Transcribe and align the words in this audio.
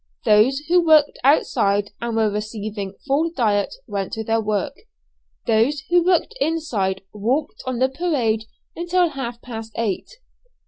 Those 0.25 0.57
who 0.67 0.83
worked 0.83 1.19
outside 1.23 1.91
and 2.01 2.15
were 2.17 2.31
receiving 2.31 2.95
full 3.05 3.29
diet 3.29 3.75
went 3.85 4.11
to 4.13 4.23
their 4.23 4.41
work. 4.41 4.75
Those 5.45 5.81
who 5.91 6.03
worked 6.03 6.33
inside 6.41 7.03
walked 7.13 7.61
on 7.67 7.77
the 7.77 7.87
parade 7.89 8.45
until 8.75 9.09
half 9.09 9.39
past 9.43 9.73
eight. 9.75 10.09